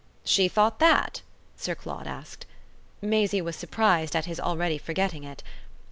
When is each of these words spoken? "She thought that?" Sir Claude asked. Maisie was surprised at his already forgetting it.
"She 0.23 0.47
thought 0.47 0.79
that?" 0.79 1.21
Sir 1.55 1.75
Claude 1.75 2.07
asked. 2.07 2.47
Maisie 3.03 3.39
was 3.39 3.55
surprised 3.55 4.15
at 4.15 4.25
his 4.25 4.39
already 4.39 4.79
forgetting 4.79 5.23
it. 5.23 5.43